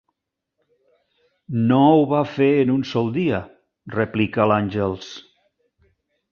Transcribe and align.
No 1.73 1.81
ho 1.97 2.07
va 2.15 2.23
fer 2.37 2.49
en 2.63 2.73
un 2.77 2.87
sol 2.93 3.13
dia 3.19 3.43
–replica 3.95 4.51
l'Àngels. 4.53 5.15